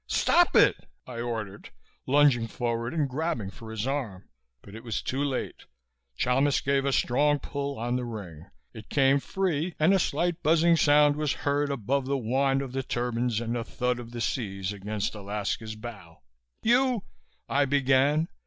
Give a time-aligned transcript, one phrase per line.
[0.07, 1.69] "Stop it!" I ordered,
[2.07, 4.29] lunging forward and grabbing for his arm.
[4.63, 5.65] But it was too late.
[6.17, 8.49] Chalmis gave a strong pull on the ring.
[8.73, 12.81] It came free and a slight buzzing sound was heard above the whine of the
[12.81, 16.23] turbines and the thud of the seas against Alaska's bow.
[16.63, 17.03] "You"
[17.47, 18.27] I began.